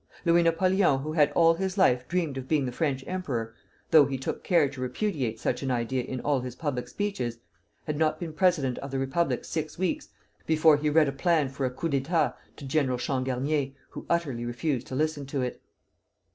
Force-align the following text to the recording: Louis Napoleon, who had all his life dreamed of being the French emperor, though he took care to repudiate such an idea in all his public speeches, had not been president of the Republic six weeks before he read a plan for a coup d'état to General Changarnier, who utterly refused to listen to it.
Louis 0.25 0.41
Napoleon, 0.41 1.01
who 1.01 1.13
had 1.13 1.31
all 1.33 1.53
his 1.53 1.77
life 1.77 2.07
dreamed 2.07 2.35
of 2.35 2.47
being 2.47 2.65
the 2.65 2.71
French 2.71 3.03
emperor, 3.05 3.53
though 3.91 4.05
he 4.07 4.17
took 4.17 4.43
care 4.43 4.67
to 4.67 4.81
repudiate 4.81 5.39
such 5.39 5.61
an 5.61 5.69
idea 5.69 6.01
in 6.01 6.19
all 6.21 6.39
his 6.39 6.55
public 6.55 6.87
speeches, 6.87 7.37
had 7.85 7.99
not 7.99 8.19
been 8.19 8.33
president 8.33 8.79
of 8.79 8.89
the 8.89 8.97
Republic 8.97 9.45
six 9.45 9.77
weeks 9.77 10.09
before 10.47 10.77
he 10.77 10.89
read 10.89 11.07
a 11.07 11.11
plan 11.11 11.49
for 11.49 11.67
a 11.67 11.69
coup 11.69 11.87
d'état 11.89 12.33
to 12.57 12.65
General 12.65 12.97
Changarnier, 12.97 13.73
who 13.91 14.07
utterly 14.09 14.43
refused 14.43 14.87
to 14.87 14.95
listen 14.95 15.27
to 15.27 15.43
it. 15.43 15.61